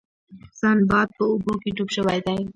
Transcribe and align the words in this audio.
سنباد 0.59 1.07
په 1.17 1.23
اوبو 1.31 1.53
کې 1.61 1.69
ډوب 1.75 1.89
شوی 1.95 2.19
دی. 2.25 2.39